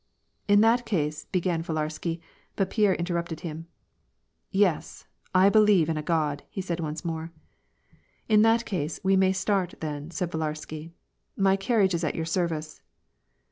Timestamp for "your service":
12.15-12.81